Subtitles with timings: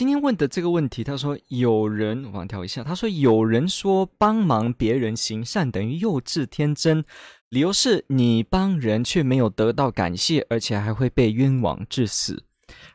[0.00, 7.04] 今天问的这个问题，他说有人，我往跳一下，他说有人说帮忙别人行善等于幼稚天真，
[7.50, 12.42] 理由是你帮人却没有得到感谢，而且还会被冤枉致死。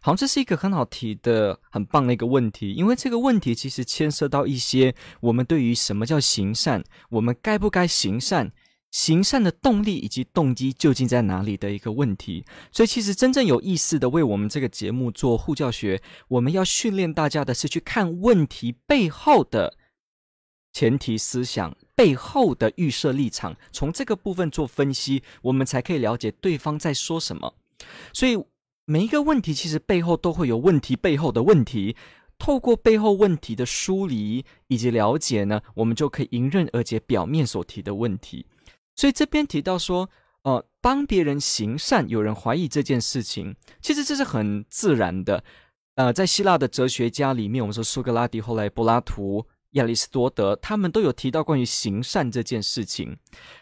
[0.02, 8.52] 好像这是一个很好提的、很棒的一个问题，因为这个问题其实牵涉到一些我们对于什么叫行善，我们该不该行善。
[8.96, 19.76] 行善的动力以及动机究竟在哪里的一个问题，所以其实真正有意思的为我们这个节目做护教学，我们要训练大家的是去看问题背后的
[20.72, 27.54] 前提思想、背后的预设立场，从这个部分做分析，我们才可以了解对方在说什么。
[28.14, 28.42] 所以
[28.86, 31.98] 每一个问题其实背后都会有问题背后的问题，
[32.40, 38.46] 透过背后问题的梳理以及了解呢，我们就可以迎刃而解表面所提的问题。
[38.96, 40.10] 所以这边提到说，
[40.44, 45.44] 呃，帮别人行善，有人怀疑这件事情，其实这是很自然的。
[45.96, 53.18] 呃，在希腊的哲学家里面，我们说苏格拉底，后来柏拉图、亚里士多德，他们都有提到关于行善这件事情。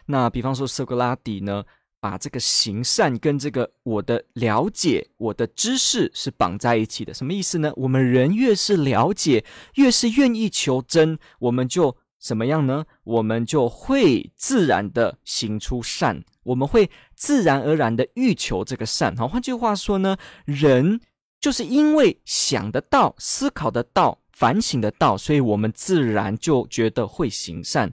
[0.06, 1.64] 那比方说，苏格拉底呢，
[2.00, 7.14] 把这个行善跟这个我的了解、我的知识是绑在一起的。
[7.14, 7.72] 什么意思呢？
[7.76, 11.96] 我们人越是了解，越是愿意求真，我们就。
[12.24, 12.86] 怎么样呢？
[13.04, 19.14] 我们就会自然的行出善，我们会自然而然的欲求这个善。
[19.14, 21.02] 好，换句话说呢，人
[21.38, 27.92] 就是因为想得到、思考得到、反省得到，所以我们自然就觉得会行善。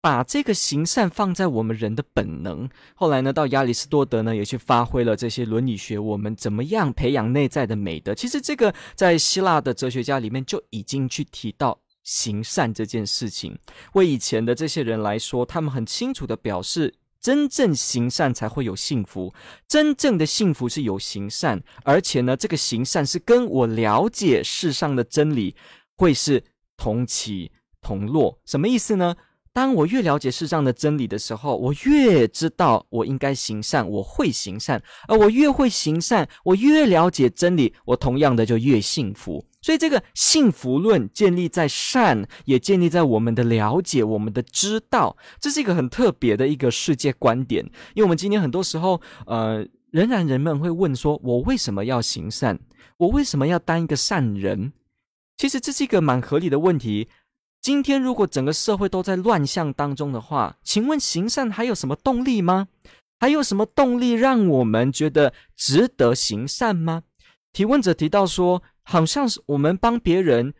[0.00, 2.66] 把这个行善放在我们人的本能。
[2.94, 8.14] 后来呢，到亚里士多德呢，也去发挥了这些伦理学，我们怎么样培养内在的美德。
[8.14, 11.78] 其实这个在希腊的哲学家里面就已经去提到。
[12.02, 13.58] 行善这件事情，
[13.94, 19.34] 为以前的这些人来说，他们很清楚的表示，真正行善才会有幸福，
[19.68, 25.54] 真正的幸福是有行善，而且呢，这个行善是跟我了解世上的真理
[25.96, 26.42] 会是
[26.76, 27.52] 同起
[27.82, 28.40] 同落。
[28.46, 29.14] 什么意思呢？
[29.52, 39.44] 当我越了解世上的真理的时候，我越知道我应该行善，我会行善，而我越会行善，我越了解真理，我同样的就越幸福。
[39.62, 45.16] 所以，这个幸福论建立在善，也建立在我们的了解、我们的知道。
[45.38, 47.64] 这是一个很特别的一个世界观点。
[47.94, 52.58] 因为我们今天很多时候，呃，仍然人们会问说：我为什么要行善？
[52.96, 54.72] 我为什么要当一个善人？
[55.36, 57.08] 其实这是一个蛮合理的问题。
[57.60, 62.68] 今天如果整个社会都在乱象当中的话，请问行善还有什么动力吗？
[63.18, 67.02] 还有什么动力让我们觉得值得行善吗？
[67.52, 68.62] 提问者提到说。
[68.82, 70.52] 好像是我们帮别人，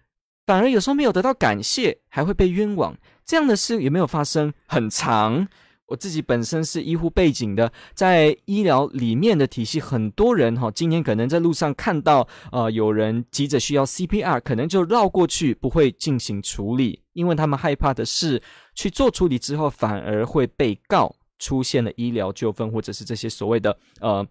[0.46, 2.96] 反而有时候没有得到感谢，还会被冤枉。
[3.24, 4.52] 这样的事有没有发生？
[4.66, 5.48] 很长。
[5.86, 18.40] 我自己本身是医护背景的，在医疗里面的体系，很多人哈，今天可能在路上看到，呃，有人急着需要 CPR，可能就绕过去，不会进行处理，因为他们害怕的是
[18.76, 24.24] 去做处理之后，反而会被告，出现了医疗纠纷，或者是这些所谓的呃。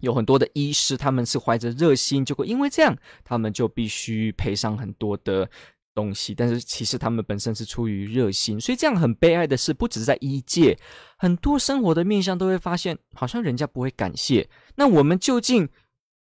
[0.00, 5.48] 有很多的医师，他们是怀着热心，结果因为这样，他们就必须赔偿很多的
[5.94, 6.34] 东西。
[6.34, 10.78] 但是其实他们本身是出于热心，所以这样很悲哀的是，不只是在医界，
[11.16, 14.48] 很多生活的面向都会发现，好像人家不会感谢。
[14.76, 15.68] 那我们究竟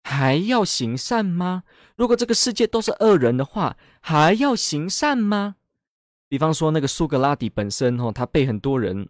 [0.03, 1.63] 还要行善吗？
[1.95, 5.55] 如果这个世界都是恶人的话，还要行善吗？
[6.27, 9.07] 比方说那个苏格拉底本身，哈，他被很多人。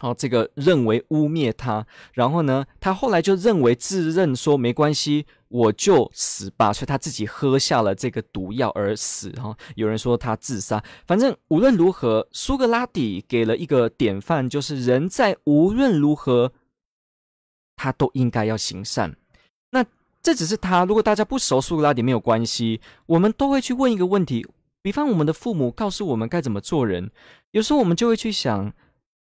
[0.00, 9.30] 好，这个认为污蔑他，然后呢，他后来就认为自认说没关系，我就死吧，所以他自己喝下了这个毒药而死。
[9.32, 16.50] 哈，有人说他自杀，反正无论如何，苏格拉底给了一个典范，就是人在无论如何，
[17.76, 19.14] 他都应该要行善。
[19.72, 19.84] 那
[20.22, 24.46] 这只是他，如果大家不熟苏格拉底没有关系，我们都会去问一个问题，
[24.80, 27.10] 比方我们的父母告诉我们该怎么做人，
[27.50, 28.72] 有时候我们就会去想。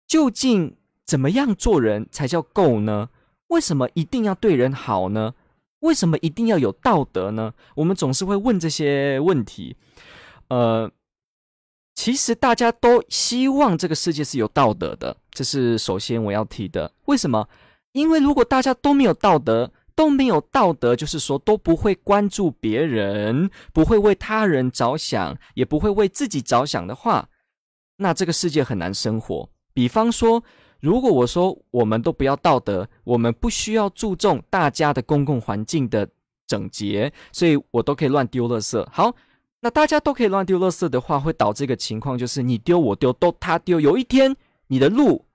[0.10, 0.76] 究竟
[1.10, 3.10] 怎么样做人才叫够呢？
[3.48, 5.34] 为什么一定要对人好呢？
[5.80, 7.52] 为什么一定要有道德呢？
[7.78, 9.76] 我们总是会问这些问题。
[10.50, 10.92] 呃，
[11.96, 16.92] 其实大家都希望这个世界是有道德的，这是首先我要提的。
[17.06, 17.50] 为什么？
[17.94, 27.30] 因为如果大家都没有道德，都没有道德，就是说都不会关注别人，不会为他人着想，也不会为自己着想的话，
[27.98, 29.50] 那这个世界很难生活。
[29.74, 30.44] 比方说，
[30.80, 36.08] 如果我说我们都不要道德，我们不需要注重大家的公共环境的
[36.48, 38.86] 整洁，所以我都可以乱丢垃圾。
[38.92, 39.14] 好，
[39.62, 43.80] 那大家都可以乱丢垃圾的话，会导致一个情况，就是你丢我丢都他丢。
[43.80, 44.36] 有一天
[44.68, 45.26] 你的路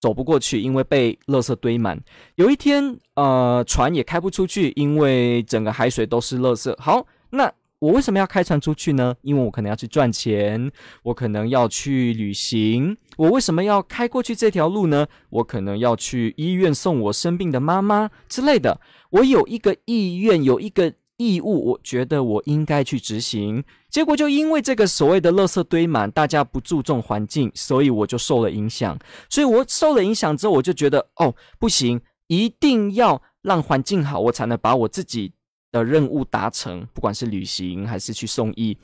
[0.00, 1.96] 走不过去，因为被垃圾堆满；
[2.34, 6.74] 有一天，呃，船也开不出去，因为整个海水都是垃圾。
[6.78, 7.52] 好，那。
[7.80, 9.16] 我为什么要开船出去呢？
[9.22, 10.70] 因为我可能要去赚钱，
[11.02, 12.96] 我可能要去旅行。
[13.16, 15.06] 我为什么要开过去这条路呢？
[15.30, 18.80] 我可能要去医院送我生病的妈妈之类的。
[19.08, 23.64] 我有一个意愿，有一个义务，我觉得我应该去执行。
[23.88, 28.98] 结果就因为这个所谓的垃圾堆满，大家不注重环境，所以我就受了影响。
[29.30, 35.32] 所以我受了影响之后，我就觉得哦，不行，一定要让环境好，我才能把我自己。
[35.72, 38.76] 的任务达成，不管是旅行还是去送医，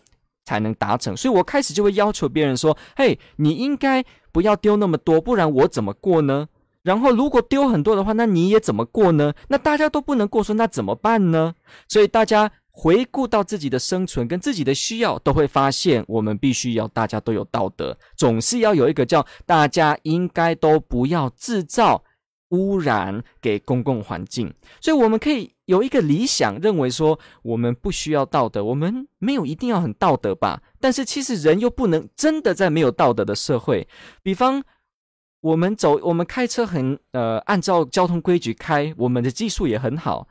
[0.44, 1.16] 才能达成。
[1.16, 6.48] 所以我开始就会要求别人说：“嘿，你应该不要丢那么多，不然我怎么过呢？
[6.82, 9.34] 然后如果丢很多的话，那你也怎么过呢？
[9.48, 11.54] 那大家都不能过，说那怎么办呢？
[11.88, 22.04] 所以大家回顾到自己的生存跟自己的需要，都会发现我们必须要大家都有道德，总是要有一个叫大家应该都不要制造。”
[22.50, 30.62] 污染给公共环境，所以我们可以有一个理想，认为说我们不需要道德，我们没有一定要很道德吧？
[30.80, 33.88] 但是其实人又不能真的在没有道德的社会。
[34.22, 34.62] 比方
[35.40, 40.28] 我们走，我们开车很呃按照交通规矩开，我们的技术也很好，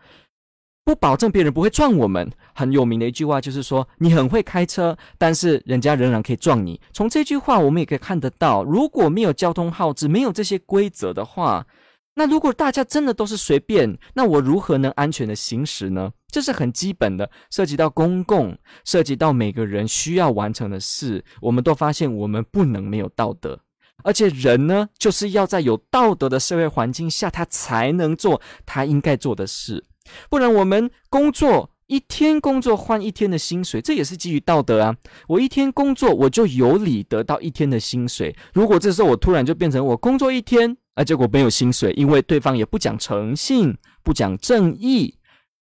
[0.86, 2.32] 不保证别人不会撞我们。
[2.54, 6.80] 很有名的一句话就是说，你很会开车，但是人家仍然可以撞你。
[6.94, 11.68] 从这句话我们也可以看得到，如果没有交通号志，没有这些规则的话。
[12.18, 16.12] 那如果大家真的都是随便，那我如何能安全的行驶呢？
[16.30, 21.24] 这是很基本的，涉及到公共，涉及到每个人需要完成的事。
[21.42, 23.60] 我们都发现，我们不能没有道德，
[24.04, 29.86] 而且人呢，就是要在有道德的社会环境下，他才能做他应该做的事。
[30.30, 34.96] 不然，我们工作一天工作换一天的薪水，这也是基于道德啊。
[35.28, 38.36] 我一天工作，我就有理得到一天的薪水。
[38.54, 45.16] 如果这时候我突然就变成我工作一天，啊结果没有薪水，因为对方也不讲诚信，不讲正义，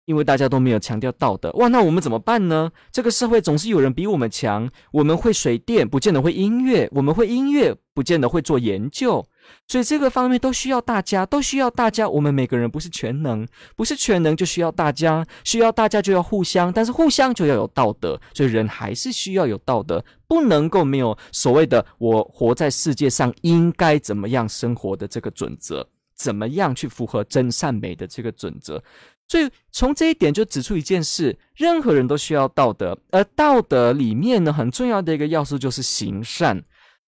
[0.07, 1.53] 因为大家都没有强调道德。
[1.53, 2.73] 哇，那我们怎么办呢？
[2.91, 4.69] 这个社会总是有人比我们强。
[4.93, 9.25] 我们会水电，不见得会音乐；我们会音乐，不见得会做研究。
[9.69, 12.09] 所以这个方面都需要大家，都需要大家。
[12.09, 18.21] 我们每个人不是全能，不是全能就需要大家，需要大家就要互相，但是互相就要有道德。
[18.35, 25.87] 所以人还是需要有道德，不能够没有所谓的我活在世界上应该怎么样生活的这个准则，
[26.17, 28.83] 怎么样去符合真善美的这个准则。
[29.29, 36.65] 所以从这一点就指出一件事：任何人都需要道德，而道德里面呢，很重要的一个要素就是行善。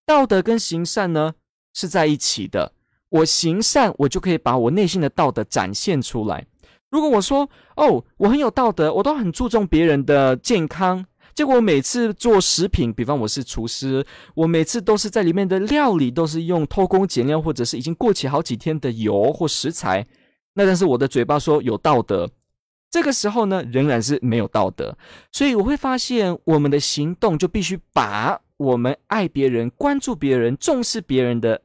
[0.06, 1.34] 道德跟行善呢，
[1.72, 2.72] 是在一起的。
[3.08, 6.46] 我行善，我就可以把我内心的道德展现出来。
[6.90, 11.04] 如果我说哦，我很有道德，我都很注重别人的健康，
[11.34, 14.02] 结果我每次做食品，比方我是厨师，
[14.34, 20.06] 我每次都是在里面的料理都是用偷工减料，或者是已经过期好几天的油或食材。
[20.54, 22.30] 那但是我的嘴巴说有道德，
[22.90, 24.96] 这个时候呢，仍然是没有道德。
[25.30, 28.40] 所以我会发现，我们的行动就必须把。
[28.62, 31.60] 我们爱别人、关注别人、重视别人的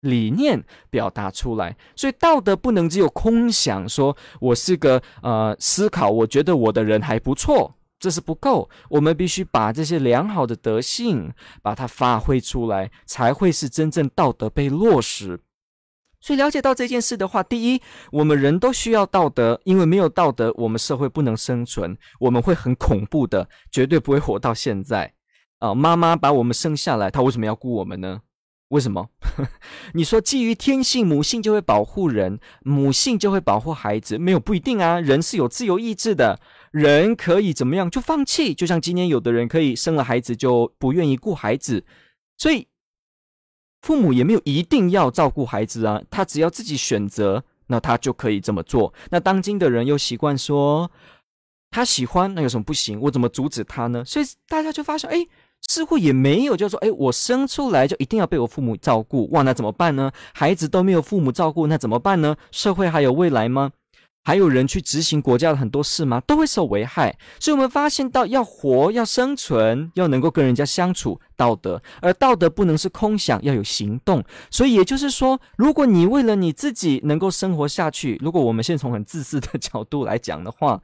[0.00, 8.68] 理念表达出来，所以道德不能只有空想，说我是个呃思考，我觉得我的人还不错，这是不够。
[8.88, 15.38] 我们必须把这些良好的德性把它发挥出来，才会是真正道德被落实。
[16.22, 17.80] 所以了解到这件事的话，第一，
[18.12, 25.14] 我们人都需要道德，因为没有道德，我们社会不能生存，我们会很恐怖的，绝对不会活到现在。
[25.60, 28.22] 啊，妈妈把我们生下来，她为什么要顾我们呢？
[28.68, 29.08] 为什么？
[29.94, 34.16] 你说基于天性，母性就会保护人，母性就会保护孩子？
[34.16, 35.00] 没有，不一定啊。
[35.00, 36.38] 人是有自由意志的，
[36.70, 38.54] 人可以怎么样就放弃。
[38.54, 41.84] 就像今天有的人可以生了孩子就不愿意顾孩子，
[42.38, 42.68] 所以
[43.82, 46.00] 父母也没有一定要照顾孩子啊。
[46.08, 48.94] 他只要自己选择，那他就可以这么做。
[49.10, 50.88] 那当今的人又习惯说
[51.72, 53.00] 他喜欢，那有什么不行？
[53.00, 54.04] 我怎么阻止他呢？
[54.04, 55.26] 所以大家就发现，哎。
[55.68, 60.10] 似乎也没有，就是说，哎，我生出来就一定要被我父母照顾，哇，那怎么办呢？
[60.34, 62.36] 孩子都没有父母照顾，那怎么办呢？
[62.50, 63.70] 社会还有未来吗？
[64.22, 66.20] 还有人去执行国家的很多事吗？
[66.26, 67.16] 都会受危害。
[67.38, 74.22] 所以，我们发现到要活、要生存、要能够跟人家相处，道德，而道德不能是空想，要有行动。
[74.50, 80.82] 所以，也就是说，如果你为了你自己能够生活下去，如果我们先从很自私的角度来讲的话。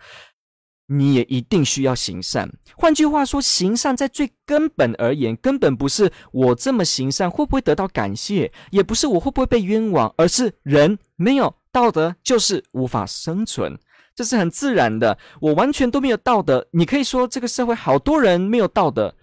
[0.86, 2.50] 你也一定需要行善。
[2.76, 13.76] 换句话说，行善在最根本而言，根本不是我这么行善会不会得到感谢，也不是我会不会被冤枉，而是人没有道德就是无法生存，
[14.14, 15.18] 这是很自然的。
[15.40, 19.14] 我完全都没有道德，你可以说这个社会好多人没有道德，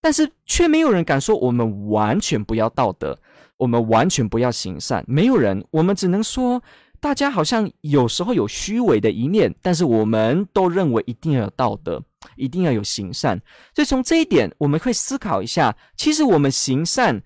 [0.00, 3.18] 但是却没有人敢说我们完全不要道德，
[3.58, 5.04] 我们完全不要行善。
[5.06, 6.62] 没有人，我们只能说。
[7.00, 12.02] 大家好像有时候有虚伪的一面，但是我们都认为一定要有道德，
[12.36, 13.40] 一定要有行善。
[13.74, 17.22] 所以从这一点，我们会思考一下，其实我们行善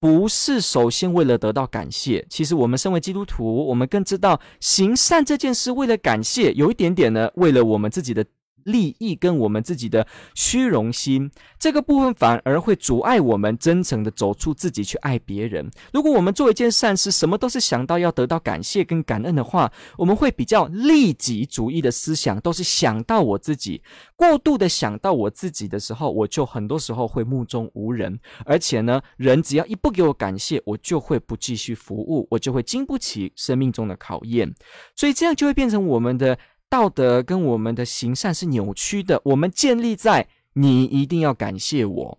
[0.00, 2.24] 不是首先为了得到感谢。
[2.30, 8.24] 其实我们身为基督徒，我们更知道行善这件事为了感谢，有一点点呢，为了我们自己的。
[8.68, 15.70] 利益跟我们自己的虚荣心，这个部分反而会阻碍我们真诚的走出自己去爱别人。
[15.92, 23.82] 如果我们做一件善事，什么都是想到要得到感谢跟感恩的话，我们会比较利己主义的思想，都是想到我自己。
[24.14, 28.18] 过度的想到我自己的时候，我就很多时候会目中无人。
[28.44, 34.54] 而且呢，人只要一不给我感谢，我就会不继续服务，我就会经不起生命中的考验。
[34.94, 36.38] 所以这样就会变成我们的。
[36.70, 42.18] 道德跟我们的行善是扭曲的，我们建立在你一定要感谢我。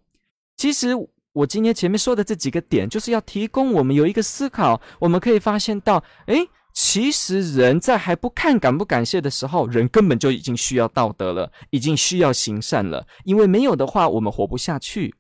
[0.58, 0.90] 其实
[1.34, 15.14] 我今天前面说的这几个点，就是要提供我们有一个思考，我们可以发现到，诶，其实人在还不看感不感谢的时候，人根本就已经需要道德了，已经需要行善了，因为没有的话，我们活不下去。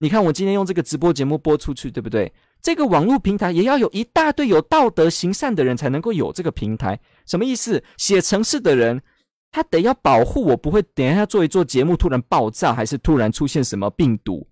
[0.00, 2.32] 你看，我今天用这个直播节目播出去，对不对？
[2.60, 6.98] 这个网络平台也要有一大堆有道德行善的人才能够有这个平台。
[7.26, 7.82] 什么意思？
[7.96, 9.00] 写程式的人，
[9.50, 14.46] 他得要保护我，不会等一下做一做节目突然爆炸，还是突然出现什么病毒。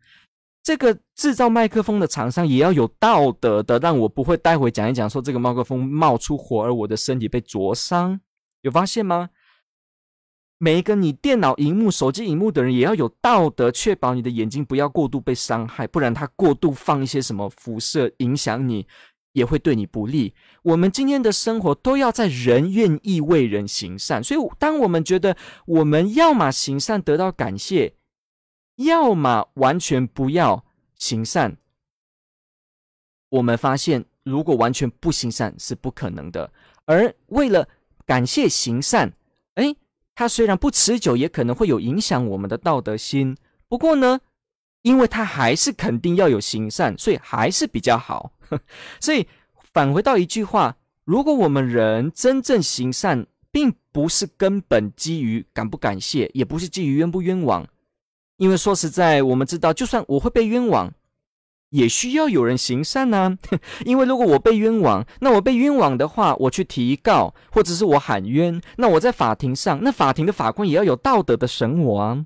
[0.62, 8.20] 这个制造麦克风的厂商也要有道德的，让我不会待会讲一讲说这个麦克风冒出火，而我的身体被灼伤。
[8.62, 9.30] 有发现吗？
[10.58, 18.86] 每一个你电脑荧幕、手机荧幕的人，也要有道德，确保你的眼睛不要过度被伤害，不然它过度放一些什么辐射，影响你。
[19.32, 20.34] 也会对你不利。
[20.62, 25.36] 我们今天的生活都要在人愿意为人行善，所以当我们觉得
[25.66, 27.96] 我们要么行善得到感谢，
[28.76, 31.58] 要么完全不要行善，
[33.28, 36.50] 我们发现如果完全不行善是不可能的。
[36.86, 37.68] 而为了
[38.06, 39.12] 感谢行善，
[39.56, 39.76] 诶，
[40.16, 43.36] 它虽然不持久，也可能会有影响我们的道德心。
[43.68, 44.18] 不过呢，
[44.82, 48.32] 因为它还是肯定要有行善，所以还是比较好。
[48.98, 49.28] 所以
[49.72, 57.66] 返回到一句话：如果我们人真正行善，并不是根本基于感不感谢，也不是基于冤不冤枉。
[58.38, 60.92] 因为说实在，我们知道，就算我会被冤枉，
[61.76, 63.38] 也需要有人行善呢、啊。
[63.84, 72.24] 因为如果我被冤枉，那我被冤枉的话，我去提告，或者是我喊冤，那我在法庭上，那法庭的法官也要有道德的审我啊。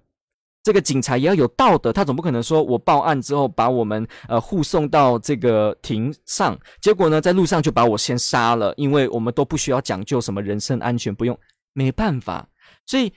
[0.62, 11.38] 这个警察也要有道德，他总不可能说我报案之后把我们呃护送到这个庭上，结果呢在路上就把我先杀了，因为我们都不需要讲究什么人身安全，不用，
[11.72, 12.46] 没办法。
[12.84, 13.10] 所以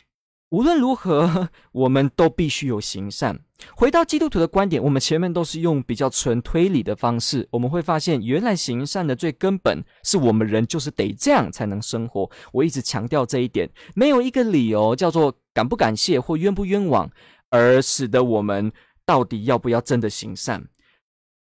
[0.54, 3.40] 无论如何， 我们都必须有行善。
[3.76, 12.30] 回到基督徒的观点，我们前面都是用比较纯推理的方式，我们会发现原来行善的最根本是我们人就是得这样才能生活。
[12.52, 17.10] 我一直强调这一点，没有一个理由叫做感不感谢或冤不冤枉。
[17.50, 18.72] 而使得我们
[19.06, 20.64] 到底要不要真的行善？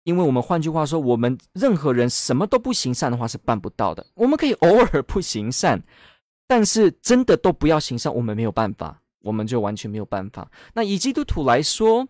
[0.03, 4.05] 因为我们换句话说，我们任何人什么都不行善的话是办不到的。
[4.15, 5.83] 我们可以偶尔不行善，
[6.49, 10.49] 但是真的都不要行善，我们没有办法，我们就完全没有办法。
[10.73, 12.07] 那以基督徒来说，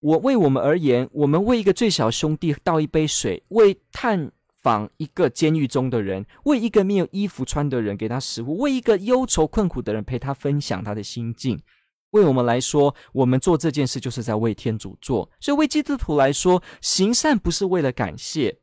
[0.00, 11.58] 我为我们而言，我们为一个最小兄弟倒一杯水，为探访一个监狱中的人，为一个没有衣服穿的人给他食物，为一个忧愁困苦的人陪他分享他的心境。
[12.10, 15.30] 为我们来说，我们做这件事就是在为天主做。
[15.40, 18.58] 所以，为基督徒来说，行善不是为了感谢，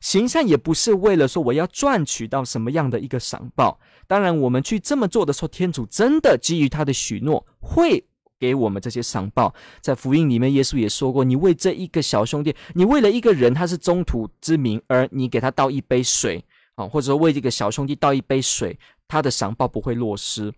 [0.00, 3.78] 行善也不是为了说我要赚取到什么样的一个赏报。
[4.06, 8.04] 当然，我们去这么做的时候，天主真的基于他的许诺，会
[8.38, 9.54] 给我们这些赏报。
[9.80, 16.44] 在福音里面，耶稣也说过：“你为这一个小兄弟，你为了一个人，他是中途之民，而你给他倒一杯水
[16.76, 20.52] 啊，或者说为这个小兄弟倒一杯水，他的赏报不会落失。”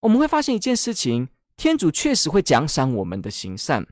[0.00, 1.28] 我们会发现一件事情。
[1.56, 3.84] 天主确实会奖赏我们的行善，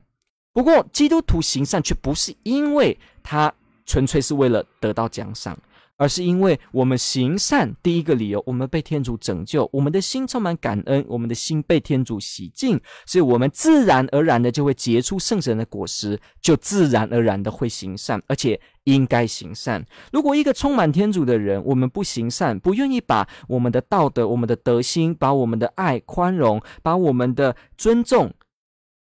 [0.53, 3.53] 不过基督徒行善却不是因为他
[3.87, 5.57] 纯粹是为了得到奖赏，
[5.95, 7.73] 而是因为我们行善。
[7.81, 19.83] 第一个理由，我们被天主拯救，我们的心充满感恩，我们的心被天主洗净，所以我们自然而然的就会结出圣神的果实，就自然而然的会行善，而且应该行善。
[20.11, 28.33] 如果一个充满天主的人，我们不行善，不愿意把我们的道德、我们的德心、把我们的爱、宽容、把我们的尊重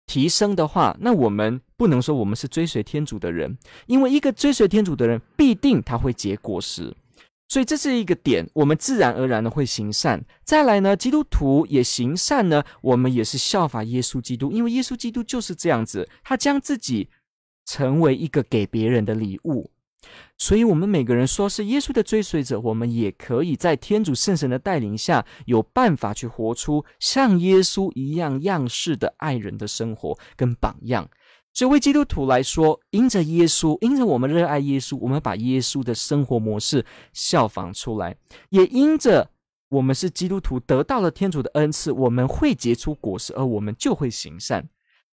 [0.05, 6.96] 提升的话，那我们不能说我们是追随天主的人，因为一个追随天主的人，必定他会结果实，
[7.48, 10.24] 所以这是一个点，我们自然而然的会行善。
[10.44, 17.10] 再来呢，基督徒也行善呢，我们也是效法耶稣基督，因为耶稣基督就是这样子，他将自己
[17.65, 19.72] 成为一个给别人的礼物。
[20.38, 31.10] 所以，我们每个人说是耶稣的追随者，我们也可以在天主圣神的带领下，有办法去活出像耶稣一样样式的爱人的生活跟榜样。
[31.56, 38.14] 所以，为基督徒来说，因着耶稣，因着我们热爱耶稣，我们把耶稣的生活模式效仿出来；
[38.50, 39.32] 也因着
[39.70, 44.68] 我们是基督徒，得到了天主的恩赐，我们会结出果实，而我们就会行善。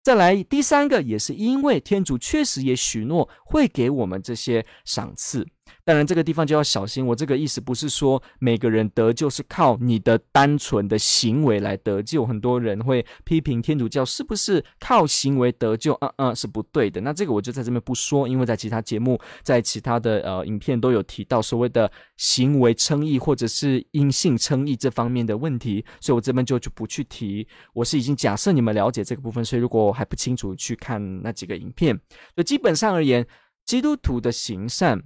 [0.01, 5.45] 再来第三个，也是因为天主确实也许诺会给我们这些赏赐。
[5.85, 7.07] 当然，这个地方就要小心。
[7.07, 12.27] 我这个意思不是说每个人得救是靠你的单纯的行为来得救。
[12.27, 15.95] 很多人会批评天主教是不是靠行为得救？
[15.95, 17.01] 嗯嗯，是不对的。
[17.01, 27.47] 那这个我就在这边不说，因为在其他节目、在其他的呃影片都有提到所谓的行为称义或者是因信称义这方面的问题，所以我这边就就不去提。
[27.73, 31.99] 我是已经假设你们了解这个部分，所以如果还不清楚，去看那几个影片。
[32.37, 33.27] 就基本上而言，
[33.65, 35.03] 基督徒的行善。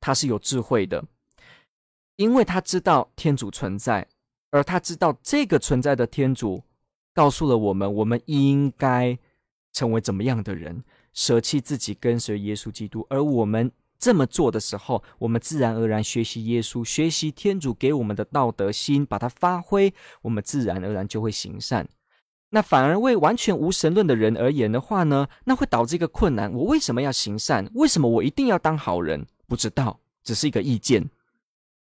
[0.00, 1.04] 他是有智慧的，
[2.16, 4.06] 因为他知道天主存在，
[4.50, 6.62] 而他知道这个存在的天主
[7.14, 9.18] 告诉了我们，我们应该
[9.72, 13.06] 成为怎么样的人，舍弃自己跟随耶稣基督。
[13.10, 19.92] 而我们这么做的时候，我们自然而然学习耶稣，学习天主给我们的道德心，把它发挥，
[20.22, 21.86] 我们自然而然就会行善。
[22.52, 27.70] 那反而为完全无神论的人而言的话呢，那会导致一个困难：我为什么要行善？
[27.74, 29.26] 为什么我一定要当好人？
[29.50, 31.10] 不知道，只是一个意见。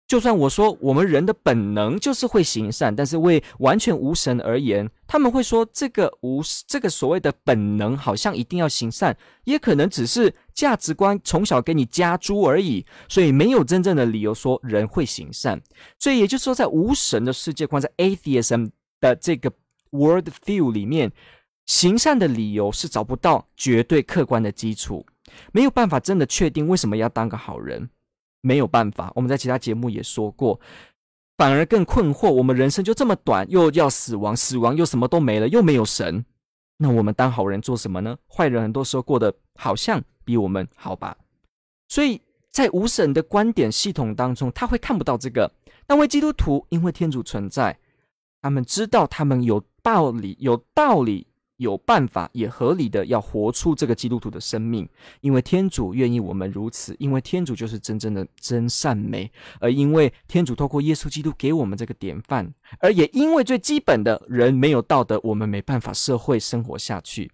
[0.06, 15.62] 就算我说我们人的本能就是会行善，但是为完全无神而言，他们会说这个无这个所谓的本能好像一定要行善，也可能只是价值观从小给你加诸而已，所以没有真正的理由说人会行善。
[15.98, 19.50] 所以也就是说，在无神的世界观，在 atheism 的这个
[19.90, 21.10] world view 里面，
[21.64, 25.06] 行善的理由是找不到绝对客观的基础。
[25.52, 27.88] 没有办法真的确定为什么要当个好人，
[28.40, 29.12] 没有办法。
[29.14, 30.60] 我们在其他节目也说过，
[31.36, 32.30] 反而更困惑。
[32.30, 36.24] 我们人生就这么短，又要死亡，死亡又什么都没了，又没有神，
[36.76, 38.16] 那我们当好人做什么呢？
[38.28, 41.16] 坏人很多时候过得好像比我们好吧？
[41.88, 45.50] 所以在无神的观点系统当中，他会看不到这个。
[45.86, 47.78] 但为基督徒，因为天主存在，
[48.40, 51.26] 他们知道他们有道理，有道理。
[51.56, 54.88] 有办法也合理的要活出这个基督徒的生命，
[55.20, 67.30] 因为天主愿意我们如此，因为天主就是真正的真善美，而因为天主透过耶稣基督给我们这个典范，而也因为最基本的人没有道德，我们没办法社会生活下去。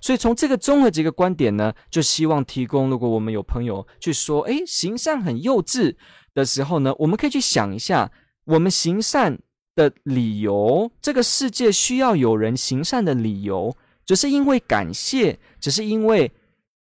[0.00, 5.94] 所以从这个综合几个观点呢，就希望提供，如果我们有朋友去说，诶，行善很幼稚
[6.34, 8.10] 的时候呢，我们可以去想一下，
[8.44, 9.38] 我们行善。
[9.80, 16.30] 的理由，这个世界需要有人行善的理由，只是因为感谢，只是因为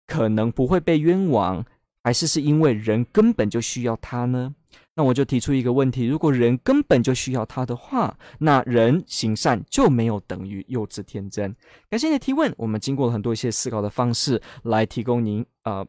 [0.06, 1.66] 可能不会被冤枉，
[2.02, 4.54] 还是是因为人根本就需要他呢？
[4.94, 11.54] 那我就提出一个问题：如果人根本就需要他的话，那人行善就没有等于幼稚天真。
[11.90, 15.86] 感谢你的提问，我们经过了很多一些思考的方式来提供您呃，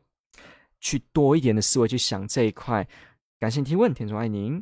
[0.81, 2.85] 去多一点的思维去想这一块。
[3.39, 4.61] 感谢提问，天主爱您。